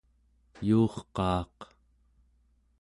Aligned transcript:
yuurqaaq 0.67 1.57